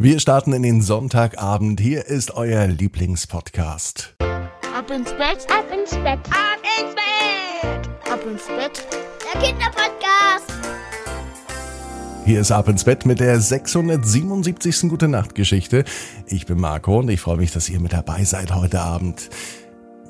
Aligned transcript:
Wir 0.00 0.20
starten 0.20 0.52
in 0.52 0.62
den 0.62 0.80
Sonntagabend. 0.80 1.80
Hier 1.80 2.06
ist 2.06 2.30
euer 2.36 2.68
Lieblingspodcast. 2.68 4.14
Ab 4.20 4.92
ins 4.92 5.10
Bett, 5.10 5.44
ab 5.50 5.64
ins 5.76 5.90
Bett, 5.90 6.20
ab 6.30 6.60
ins 6.78 6.94
Bett, 6.94 7.88
ab 8.08 8.20
ins 8.24 8.46
Bett. 8.46 8.86
Der 9.34 9.40
Kinderpodcast. 9.42 10.52
Hier 12.24 12.40
ist 12.40 12.52
Ab 12.52 12.68
ins 12.68 12.84
Bett 12.84 13.06
mit 13.06 13.18
der 13.18 13.40
677. 13.40 14.88
Gute 14.88 15.08
Nacht 15.08 15.34
Geschichte. 15.34 15.82
Ich 16.26 16.46
bin 16.46 16.60
Marco 16.60 17.00
und 17.00 17.08
ich 17.08 17.20
freue 17.20 17.38
mich, 17.38 17.50
dass 17.50 17.68
ihr 17.68 17.80
mit 17.80 17.92
dabei 17.92 18.22
seid 18.22 18.54
heute 18.54 18.80
Abend. 18.80 19.30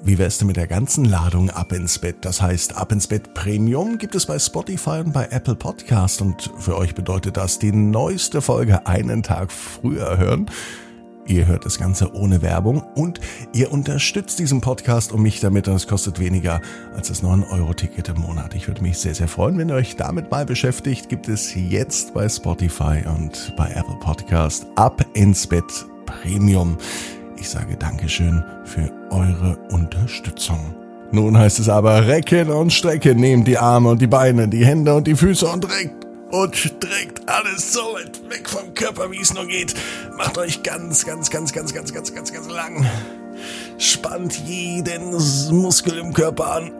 Wie 0.03 0.17
wär's 0.17 0.39
denn 0.39 0.47
mit 0.47 0.57
der 0.57 0.67
ganzen 0.67 1.05
Ladung 1.05 1.51
Ab 1.51 1.73
ins 1.73 1.99
Bett? 1.99 2.19
Das 2.23 2.41
heißt, 2.41 2.77
Ab 2.77 2.93
ins 2.93 3.09
Bett 3.09 3.35
Premium 3.35 3.99
gibt 3.99 4.15
es 4.15 4.27
bei 4.27 4.39
Spotify 4.39 5.03
und 5.05 5.13
bei 5.13 5.27
Apple 5.31 5.57
Podcast 5.57 6.23
und 6.23 6.51
für 6.59 6.77
euch 6.77 6.95
bedeutet 6.95 7.37
das 7.37 7.59
die 7.59 7.73
neueste 7.73 8.41
Folge 8.41 8.87
einen 8.87 9.23
Tag 9.23 9.51
früher 9.53 10.17
hören. 10.17 10.47
Ihr 11.27 11.47
hört 11.47 11.67
das 11.67 11.79
Ganze 11.79 12.15
ohne 12.15 12.41
Werbung 12.41 12.83
und 12.95 13.21
ihr 13.53 13.71
unterstützt 13.71 14.39
diesen 14.39 14.63
Podcast 14.63 15.13
um 15.13 15.21
mich 15.21 15.41
damit 15.41 15.69
und 15.69 15.75
es 15.75 15.87
kostet 15.87 16.19
weniger 16.19 16.63
als 16.95 17.09
das 17.09 17.23
9-Euro-Ticket 17.23 18.09
im 18.09 18.21
Monat. 18.21 18.55
Ich 18.55 18.67
würde 18.67 18.81
mich 18.81 18.97
sehr, 18.99 19.15
sehr 19.15 19.29
freuen, 19.29 19.59
wenn 19.59 19.69
ihr 19.69 19.75
euch 19.75 19.97
damit 19.97 20.31
mal 20.31 20.47
beschäftigt. 20.47 21.11
Gibt 21.11 21.29
es 21.29 21.55
jetzt 21.55 22.15
bei 22.15 22.27
Spotify 22.29 23.03
und 23.15 23.53
bei 23.59 23.69
Apple 23.73 23.99
Podcast 24.01 24.67
Ab 24.77 25.05
ins 25.13 25.47
Bett 25.47 25.87
Premium. 26.07 26.79
Ich 27.41 27.51
sage 27.51 27.77
Dankeschön 27.77 28.43
für 28.65 28.91
eure 29.11 29.57
Unterstützung. 29.71 30.75
Nun 31.13 31.39
heißt 31.39 31.61
es 31.61 31.69
aber 31.69 32.07
recken 32.07 32.51
und 32.51 32.73
strecken, 32.73 33.19
nehmt 33.19 33.47
die 33.47 33.57
Arme 33.57 33.91
und 33.91 34.03
die 34.03 34.07
Beine, 34.07 34.49
die 34.49 34.67
Hände 34.67 34.95
und 34.95 35.07
die 35.07 35.15
Füße 35.15 35.47
und 35.47 35.65
reckt 35.71 36.07
und 36.31 36.57
streckt 36.57 37.27
alles 37.27 37.73
so 37.73 37.81
weit 37.81 38.21
weg 38.29 38.49
vom 38.49 38.75
Körper, 38.75 39.11
wie 39.11 39.21
es 39.21 39.33
nur 39.33 39.47
geht. 39.47 39.75
Macht 40.17 40.37
euch 40.37 40.63
ganz, 40.63 41.07
ganz, 41.07 41.31
ganz, 41.31 41.53
ganz, 41.53 41.73
ganz, 41.73 41.95
ganz, 41.95 42.13
ganz, 42.13 42.33
ganz 42.33 42.49
lang. 42.51 42.85
Spannt 43.79 44.43
jeden 44.47 45.13
Muskel 45.57 45.99
im 45.99 46.13
Körper 46.13 46.57
an. 46.57 46.73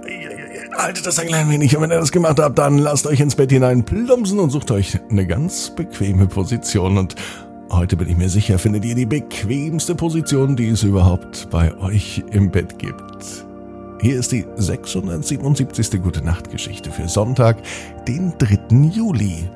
Haltet 0.77 1.07
das 1.07 1.19
ein 1.19 1.29
klein 1.29 1.49
wenig 1.49 1.77
und 1.77 1.83
wenn 1.83 1.91
ihr 1.91 2.01
das 2.01 2.13
gemacht 2.13 2.39
habt, 2.41 2.59
dann 2.59 2.79
lasst 2.79 3.07
euch 3.07 3.21
ins 3.21 3.37
Bett 3.37 3.51
hinein 3.51 3.85
plumpsen 3.85 4.41
und 4.41 4.51
sucht 4.51 4.71
euch 4.73 4.99
eine 5.09 5.27
ganz 5.27 5.71
bequeme 5.71 6.27
Position 6.27 6.99
und 6.99 7.15
Heute 7.71 7.97
bin 7.97 8.09
ich 8.09 8.17
mir 8.17 8.31
sicher, 8.31 8.59
findet 8.59 8.85
ihr 8.85 8.95
die 8.95 9.07
bequemste 9.07 9.95
Position, 9.95 10.57
die 10.57 10.69
es 10.69 10.83
überhaupt 10.83 11.49
bei 11.51 11.77
euch 11.77 12.25
im 12.31 12.51
Bett 12.51 12.79
gibt. 12.79 13.47
Hier 14.01 14.19
ist 14.19 14.33
die 14.33 14.47
677. 14.57 16.01
Gute 16.03 16.23
Nacht 16.23 16.51
Geschichte 16.51 16.91
für 16.91 17.09
Sonntag, 17.09 17.63
den 18.07 18.33
3. 18.39 18.89
Juli. 18.95 19.51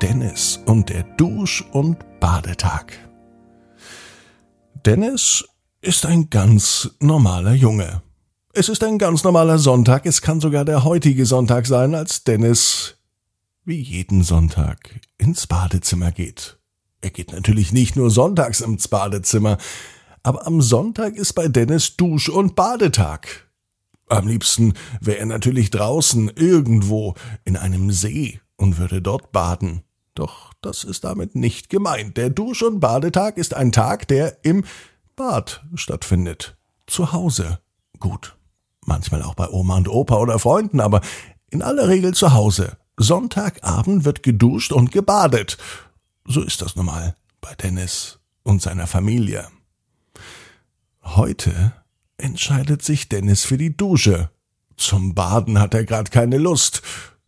Dennis 0.00 0.60
und 0.64 0.88
der 0.88 1.02
Dusch- 1.16 1.64
und 1.72 1.98
Badetag. 2.18 2.92
Dennis 4.86 5.44
ist 5.82 6.06
ein 6.06 6.30
ganz 6.30 6.90
normaler 7.00 7.52
Junge. 7.52 8.02
Es 8.54 8.68
ist 8.68 8.82
ein 8.82 8.98
ganz 8.98 9.22
normaler 9.24 9.58
Sonntag, 9.58 10.06
es 10.06 10.22
kann 10.22 10.40
sogar 10.40 10.64
der 10.64 10.84
heutige 10.84 11.26
Sonntag 11.26 11.66
sein, 11.66 11.94
als 11.94 12.24
Dennis 12.24 12.96
wie 13.64 13.80
jeden 13.80 14.22
Sonntag 14.22 15.00
ins 15.18 15.46
Badezimmer 15.46 16.12
geht. 16.12 16.58
Er 17.04 17.10
geht 17.10 17.32
natürlich 17.32 17.70
nicht 17.70 17.96
nur 17.96 18.10
sonntags 18.10 18.62
ins 18.62 18.88
Badezimmer, 18.88 19.58
aber 20.22 20.46
am 20.46 20.62
Sonntag 20.62 21.16
ist 21.16 21.34
bei 21.34 21.48
Dennis 21.48 21.98
Dusch- 21.98 22.30
und 22.30 22.56
Badetag. 22.56 23.46
Am 24.08 24.26
liebsten 24.26 24.72
wäre 25.02 25.18
er 25.18 25.26
natürlich 25.26 25.68
draußen 25.68 26.30
irgendwo 26.34 27.12
in 27.44 27.58
einem 27.58 27.90
See 27.90 28.40
und 28.56 28.78
würde 28.78 29.02
dort 29.02 29.32
baden. 29.32 29.82
Doch 30.14 30.54
das 30.62 30.82
ist 30.82 31.04
damit 31.04 31.34
nicht 31.34 31.68
gemeint. 31.68 32.16
Der 32.16 32.30
Dusch- 32.30 32.62
und 32.62 32.80
Badetag 32.80 33.36
ist 33.36 33.52
ein 33.52 33.70
Tag, 33.70 34.08
der 34.08 34.38
im 34.42 34.64
Bad 35.14 35.62
stattfindet. 35.74 36.56
Zu 36.86 37.12
Hause. 37.12 37.58
Gut. 38.00 38.34
Manchmal 38.86 39.22
auch 39.22 39.34
bei 39.34 39.50
Oma 39.50 39.76
und 39.76 39.90
Opa 39.90 40.16
oder 40.16 40.38
Freunden, 40.38 40.80
aber 40.80 41.02
in 41.50 41.60
aller 41.60 41.86
Regel 41.88 42.14
zu 42.14 42.32
Hause. 42.32 42.78
Sonntagabend 42.96 44.06
wird 44.06 44.22
geduscht 44.22 44.72
und 44.72 44.90
gebadet. 44.90 45.58
So 46.26 46.42
ist 46.42 46.62
das 46.62 46.74
normal 46.74 47.14
bei 47.40 47.54
Dennis 47.54 48.18
und 48.42 48.62
seiner 48.62 48.86
Familie. 48.86 49.46
Heute 51.02 51.72
entscheidet 52.16 52.82
sich 52.82 53.10
Dennis 53.10 53.44
für 53.44 53.58
die 53.58 53.76
Dusche. 53.76 54.30
Zum 54.76 55.14
Baden 55.14 55.58
hat 55.58 55.74
er 55.74 55.84
gerade 55.84 56.10
keine 56.10 56.38
Lust. 56.38 56.82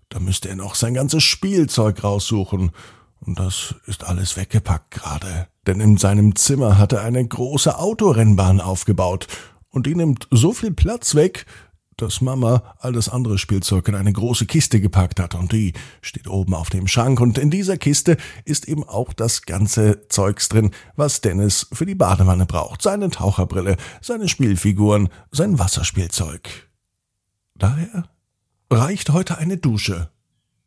Da 0.09 0.19
müsste 0.19 0.49
er 0.49 0.57
noch 0.57 0.75
sein 0.75 0.95
ganzes 0.95 1.25
Spielzeug 1.25 2.03
raussuchen. 2.03 2.71
Und 3.21 3.39
das 3.39 3.75
ist 3.87 4.05
alles 4.05 4.37
weggepackt 4.37 4.93
gerade. 4.93 5.49
Denn 5.67 5.81
in 5.81 5.99
seinem 5.99 6.35
Zimmer 6.35 6.79
hat 6.79 6.93
er 6.93 7.03
eine 7.03 7.27
große 7.27 7.79
Autorennbahn 7.79 8.63
aufgebaut. 8.63 9.27
Und 9.69 9.87
die 9.87 9.95
nimmt 9.95 10.27
so 10.31 10.53
viel 10.55 10.73
Platz 10.73 11.15
weg, 11.15 11.45
dass 11.97 12.21
Mama 12.21 12.75
all 12.79 12.93
das 12.93 13.09
andere 13.09 13.39
Spielzeug 13.39 13.89
in 13.89 13.95
eine 13.95 14.13
große 14.13 14.47
Kiste 14.47 14.81
gepackt 14.81 15.19
hat 15.19 15.35
und 15.35 15.53
die 15.53 15.73
steht 16.03 16.29
oben 16.29 16.55
auf 16.55 16.69
dem 16.69 16.87
Schrank 16.87 17.21
und 17.21 17.39
in 17.39 17.51
dieser 17.51 17.79
Kiste 17.79 18.17
ist 18.45 18.69
eben 18.69 18.85
auch 18.85 19.13
das 19.13 19.43
ganze 19.43 20.07
Zeugs 20.09 20.49
drin, 20.49 20.73
was 20.95 21.23
Dennis 21.23 21.67
für 21.73 21.87
die 21.87 21.95
Badewanne 21.95 22.45
braucht. 22.45 22.83
Seine 22.83 23.11
Taucherbrille, 23.11 23.77
seine 24.03 24.29
Spielfiguren, 24.29 25.09
sein 25.31 25.59
Wasserspielzeug. 25.59 26.69
Daher 27.55 28.09
reicht 28.71 29.11
heute 29.11 29.39
eine 29.39 29.57
Dusche. 29.57 30.11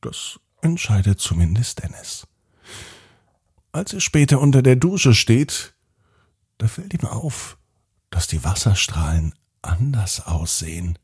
Das 0.01 0.40
entscheidet 0.61 1.19
zumindest 1.19 1.84
Dennis. 1.84 2.28
Als 3.72 3.94
er 3.94 4.00
später 4.00 4.40
unter 4.40 4.63
der 4.63 4.75
Dusche 4.75 5.13
steht, 5.13 5.75
da 6.57 6.67
fällt 6.67 6.94
ihm 6.94 7.07
auf, 7.07 7.57
dass 8.09 8.28
die 8.28 8.44
Wasserstrahlen 8.44 9.35
anders 9.61 10.25
aussehen. 10.25 10.97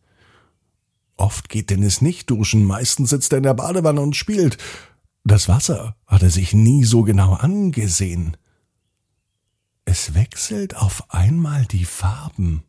Oft 1.18 1.50
geht 1.50 1.70
Dennis 1.70 2.02
nicht 2.02 2.30
duschen, 2.30 2.66
meistens 2.66 3.09
sitzt 3.09 3.31
er 3.31 3.38
in 3.38 3.44
der 3.44 3.53
Badewanne 3.53 4.02
und 4.02 4.16
spielt. 4.16 4.58
Das 5.24 5.48
Wasser 5.48 5.96
hat 6.06 6.24
er 6.24 6.30
sich 6.30 6.53
nie 6.53 6.84
so 6.84 7.03
genau 7.03 7.34
angesehen. 7.34 8.38
Es 9.86 10.14
wechselt 10.14 10.75
auf 10.75 11.14
einmal 11.14 11.66
die 11.66 11.86
Farben. 11.86 12.64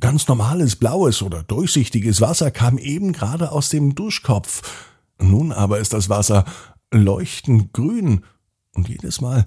Ganz 0.00 0.26
normales 0.26 0.76
blaues 0.76 1.22
oder 1.22 1.44
durchsichtiges 1.44 2.20
Wasser 2.20 2.50
kam 2.50 2.78
eben 2.78 3.12
gerade 3.12 3.52
aus 3.52 3.68
dem 3.68 3.94
Duschkopf. 3.94 4.62
Nun 5.18 5.52
aber 5.52 5.78
ist 5.78 5.92
das 5.92 6.08
Wasser 6.08 6.44
leuchtend 6.90 7.72
grün 7.72 8.24
und 8.74 8.88
jedes 8.88 9.20
Mal, 9.20 9.46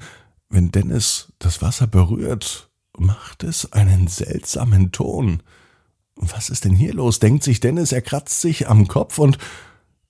wenn 0.49 0.71
Dennis 0.71 1.33
das 1.39 1.61
Wasser 1.61 1.87
berührt, 1.87 2.69
macht 2.97 3.43
es 3.43 3.73
einen 3.73 4.07
seltsamen 4.07 4.91
Ton. 4.91 5.43
Was 6.19 6.49
ist 6.49 6.65
denn 6.65 6.75
hier 6.75 6.93
los? 6.93 7.19
denkt 7.19 7.43
sich 7.43 7.59
Dennis, 7.59 7.91
er 7.91 8.01
kratzt 8.01 8.41
sich 8.41 8.67
am 8.67 8.87
Kopf 8.87 9.19
und 9.19 9.37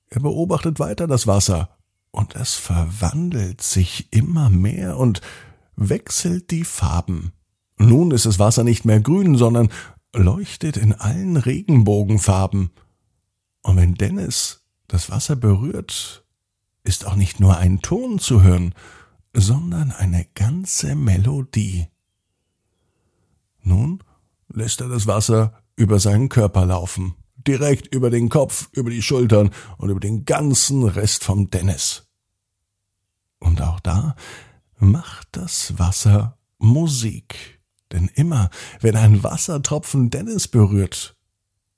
er 0.09 0.21
beobachtet 0.21 0.79
weiter 0.79 1.07
das 1.07 1.27
Wasser. 1.27 1.69
Und 2.11 2.35
es 2.35 2.55
verwandelt 2.55 3.61
sich 3.61 4.07
immer 4.11 4.49
mehr 4.49 4.97
und 4.97 5.21
wechselt 5.75 6.51
die 6.51 6.63
Farben. 6.63 7.33
Nun 7.77 8.11
ist 8.11 8.25
das 8.25 8.39
Wasser 8.39 8.63
nicht 8.63 8.85
mehr 8.85 8.99
grün, 8.99 9.35
sondern 9.37 9.69
leuchtet 10.13 10.77
in 10.77 10.93
allen 10.93 11.37
Regenbogenfarben. 11.37 12.71
Und 13.61 13.75
wenn 13.75 13.95
Dennis 13.95 14.65
das 14.87 15.09
Wasser 15.11 15.35
berührt, 15.35 16.25
ist 16.83 17.05
auch 17.05 17.15
nicht 17.15 17.39
nur 17.39 17.57
ein 17.57 17.81
Ton 17.81 18.17
zu 18.17 18.41
hören, 18.41 18.73
sondern 19.33 19.91
eine 19.91 20.25
ganze 20.33 20.95
Melodie. 20.95 21.87
Nun 23.61 24.01
lässt 24.47 24.81
er 24.81 24.87
das 24.87 25.05
Wasser 25.05 25.61
über 25.77 25.99
seinen 25.99 26.27
Körper 26.27 26.65
laufen. 26.65 27.15
Direkt 27.37 27.95
über 27.95 28.09
den 28.09 28.27
Kopf, 28.27 28.67
über 28.73 28.89
die 28.89 29.01
Schultern 29.01 29.51
und 29.77 29.89
über 29.89 30.01
den 30.01 30.25
ganzen 30.25 30.83
Rest 30.83 31.23
vom 31.23 31.49
Dennis. 31.49 32.07
Und 33.39 33.61
auch 33.61 33.79
da 33.79 34.15
macht 34.77 35.29
das 35.31 35.79
Wasser 35.79 36.37
Musik. 36.57 37.61
Denn 37.91 38.09
immer, 38.15 38.49
wenn 38.81 38.97
ein 38.97 39.23
Wassertropfen 39.23 40.09
Dennis 40.09 40.49
berührt, 40.49 41.15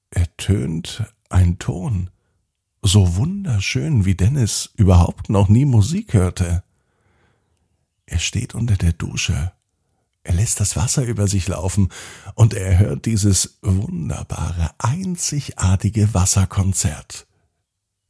ertönt 0.09 1.03
ein 1.29 1.59
Ton. 1.59 2.09
So 2.81 3.17
wunderschön, 3.17 4.05
wie 4.05 4.15
Dennis 4.15 4.71
überhaupt 4.75 5.29
noch 5.29 5.49
nie 5.49 5.65
Musik 5.65 6.13
hörte. 6.13 6.63
Er 8.05 8.19
steht 8.19 8.55
unter 8.55 8.75
der 8.75 8.93
Dusche 8.93 9.51
er 10.29 10.35
lässt 10.35 10.59
das 10.59 10.75
Wasser 10.75 11.05
über 11.05 11.27
sich 11.27 11.47
laufen 11.47 11.89
und 12.35 12.53
er 12.53 12.77
hört 12.77 13.07
dieses 13.07 13.57
wunderbare, 13.63 14.69
einzigartige 14.77 16.13
Wasserkonzert. 16.13 17.25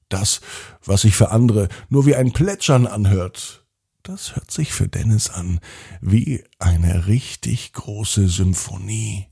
Das, 0.09 0.41
was 0.83 1.03
sich 1.03 1.15
für 1.15 1.31
andere 1.31 1.69
nur 1.87 2.05
wie 2.05 2.15
ein 2.15 2.33
Plätschern 2.33 2.87
anhört, 2.87 3.65
das 4.03 4.35
hört 4.35 4.51
sich 4.51 4.73
für 4.73 4.89
Dennis 4.89 5.29
an 5.29 5.61
wie 6.01 6.43
eine 6.59 7.07
richtig 7.07 7.71
große 7.71 8.27
Symphonie. 8.27 9.27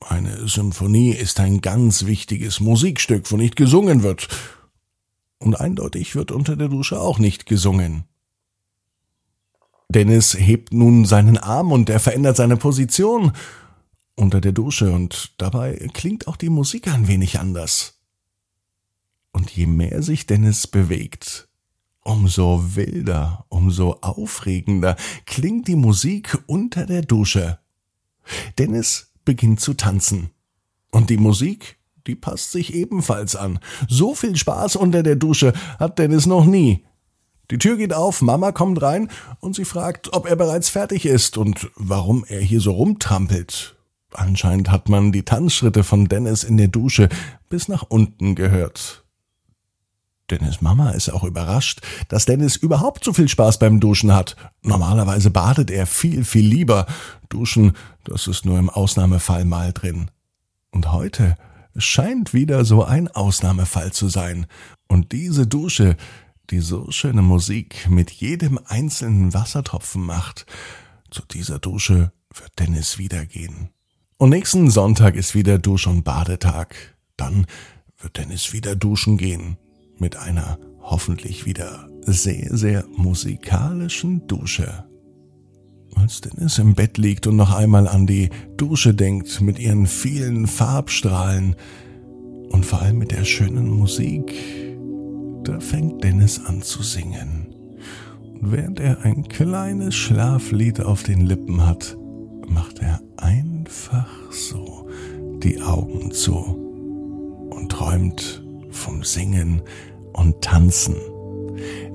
Eine 0.00 0.48
Symphonie 0.48 1.12
ist 1.12 1.40
ein 1.40 1.62
ganz 1.62 2.04
wichtiges 2.04 2.60
Musikstück, 2.60 3.32
wo 3.32 3.38
nicht 3.38 3.56
gesungen 3.56 4.02
wird. 4.02 4.28
Und 5.38 5.58
eindeutig 5.58 6.14
wird 6.14 6.30
unter 6.30 6.56
der 6.56 6.68
Dusche 6.68 7.00
auch 7.00 7.18
nicht 7.18 7.46
gesungen. 7.46 8.04
Dennis 9.90 10.34
hebt 10.38 10.72
nun 10.72 11.04
seinen 11.04 11.36
Arm 11.36 11.72
und 11.72 11.90
er 11.90 11.98
verändert 11.98 12.36
seine 12.36 12.56
Position 12.56 13.32
unter 14.14 14.40
der 14.40 14.52
Dusche 14.52 14.92
und 14.92 15.34
dabei 15.38 15.88
klingt 15.92 16.28
auch 16.28 16.36
die 16.36 16.48
Musik 16.48 16.86
ein 16.86 17.08
wenig 17.08 17.40
anders. 17.40 18.00
Und 19.32 19.50
je 19.50 19.66
mehr 19.66 20.02
sich 20.02 20.26
Dennis 20.26 20.68
bewegt, 20.68 21.48
umso 22.02 22.76
wilder, 22.76 23.46
umso 23.48 23.98
aufregender 24.00 24.94
klingt 25.26 25.66
die 25.66 25.76
Musik 25.76 26.38
unter 26.46 26.86
der 26.86 27.02
Dusche. 27.02 27.58
Dennis 28.58 29.12
beginnt 29.24 29.60
zu 29.60 29.74
tanzen. 29.74 30.30
Und 30.92 31.10
die 31.10 31.16
Musik, 31.16 31.78
die 32.06 32.14
passt 32.14 32.52
sich 32.52 32.74
ebenfalls 32.74 33.34
an. 33.34 33.58
So 33.88 34.14
viel 34.14 34.36
Spaß 34.36 34.76
unter 34.76 35.02
der 35.02 35.16
Dusche 35.16 35.52
hat 35.80 35.98
Dennis 35.98 36.26
noch 36.26 36.44
nie. 36.44 36.84
Die 37.50 37.58
Tür 37.58 37.76
geht 37.76 37.92
auf, 37.92 38.22
Mama 38.22 38.52
kommt 38.52 38.80
rein 38.80 39.08
und 39.40 39.56
sie 39.56 39.64
fragt, 39.64 40.12
ob 40.12 40.26
er 40.26 40.36
bereits 40.36 40.68
fertig 40.68 41.04
ist 41.04 41.36
und 41.36 41.70
warum 41.74 42.24
er 42.28 42.40
hier 42.40 42.60
so 42.60 42.72
rumtrampelt. 42.72 43.76
Anscheinend 44.12 44.70
hat 44.70 44.88
man 44.88 45.12
die 45.12 45.24
Tanzschritte 45.24 45.84
von 45.84 46.06
Dennis 46.06 46.44
in 46.44 46.56
der 46.56 46.68
Dusche 46.68 47.08
bis 47.48 47.68
nach 47.68 47.84
unten 47.88 48.34
gehört. 48.34 49.04
Dennis 50.30 50.60
Mama 50.60 50.90
ist 50.90 51.08
auch 51.08 51.24
überrascht, 51.24 51.80
dass 52.08 52.24
Dennis 52.24 52.54
überhaupt 52.54 53.04
so 53.04 53.12
viel 53.12 53.28
Spaß 53.28 53.58
beim 53.58 53.80
Duschen 53.80 54.14
hat. 54.14 54.36
Normalerweise 54.62 55.30
badet 55.30 55.72
er 55.72 55.86
viel, 55.86 56.24
viel 56.24 56.46
lieber. 56.46 56.86
Duschen, 57.28 57.72
das 58.04 58.28
ist 58.28 58.44
nur 58.44 58.58
im 58.58 58.70
Ausnahmefall 58.70 59.44
mal 59.44 59.72
drin. 59.72 60.10
Und 60.70 60.92
heute 60.92 61.36
scheint 61.76 62.32
wieder 62.32 62.64
so 62.64 62.84
ein 62.84 63.08
Ausnahmefall 63.08 63.92
zu 63.92 64.08
sein. 64.08 64.46
Und 64.86 65.10
diese 65.10 65.48
Dusche, 65.48 65.96
die 66.50 66.60
so 66.60 66.90
schöne 66.90 67.22
Musik 67.22 67.88
mit 67.88 68.10
jedem 68.10 68.58
einzelnen 68.66 69.32
Wassertropfen 69.34 70.02
macht, 70.02 70.46
zu 71.10 71.22
dieser 71.24 71.58
Dusche 71.58 72.12
wird 72.34 72.58
Dennis 72.58 72.98
wieder 72.98 73.26
gehen. 73.26 73.70
Und 74.18 74.30
nächsten 74.30 74.70
Sonntag 74.70 75.16
ist 75.16 75.34
wieder 75.34 75.58
Dusch- 75.58 75.86
und 75.86 76.02
Badetag. 76.02 76.74
Dann 77.16 77.46
wird 77.98 78.18
Dennis 78.18 78.52
wieder 78.52 78.76
duschen 78.76 79.16
gehen. 79.16 79.56
Mit 79.98 80.16
einer 80.16 80.58
hoffentlich 80.80 81.46
wieder 81.46 81.88
sehr, 82.02 82.56
sehr 82.56 82.84
musikalischen 82.96 84.26
Dusche. 84.26 84.84
Als 85.94 86.20
Dennis 86.20 86.58
im 86.58 86.74
Bett 86.74 86.98
liegt 86.98 87.26
und 87.26 87.36
noch 87.36 87.54
einmal 87.54 87.88
an 87.88 88.06
die 88.06 88.30
Dusche 88.56 88.94
denkt 88.94 89.40
mit 89.40 89.58
ihren 89.58 89.86
vielen 89.86 90.46
Farbstrahlen 90.46 91.56
und 92.50 92.64
vor 92.64 92.82
allem 92.82 92.98
mit 92.98 93.10
der 93.10 93.24
schönen 93.24 93.68
Musik, 93.68 94.34
da 95.50 95.58
fängt 95.58 96.04
Dennis 96.04 96.40
an 96.46 96.62
zu 96.62 96.84
singen. 96.84 97.48
Und 98.40 98.52
während 98.52 98.78
er 98.78 99.04
ein 99.04 99.26
kleines 99.26 99.96
Schlaflied 99.96 100.80
auf 100.80 101.02
den 101.02 101.26
Lippen 101.26 101.66
hat, 101.66 101.96
macht 102.46 102.78
er 102.78 103.00
einfach 103.16 104.08
so 104.30 104.88
die 105.42 105.60
Augen 105.60 106.12
zu 106.12 106.36
und 107.50 107.72
träumt 107.72 108.44
vom 108.70 109.02
Singen 109.02 109.60
und 110.12 110.40
Tanzen. 110.40 110.94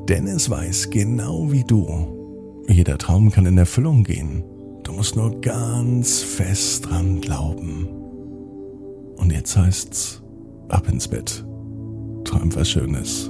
Dennis 0.10 0.50
weiß 0.50 0.90
genau 0.90 1.50
wie 1.51 1.63
du, 1.63 2.63
jeder 2.68 2.98
Traum 2.98 3.31
kann 3.31 3.46
in 3.46 3.58
Erfüllung 3.58 4.04
gehen. 4.04 4.44
Du 4.84 4.92
musst 4.92 5.16
nur 5.16 5.40
ganz 5.40 6.22
fest 6.22 6.90
dran 6.90 7.22
glauben. 7.22 7.88
Und 9.16 9.31
jetzt 9.31 9.56
heißt's 9.56 10.22
ab 10.68 10.90
ins 10.90 11.08
Bett. 11.08 11.46
Träum 12.25 12.54
was 12.54 12.69
Schönes. 12.69 13.30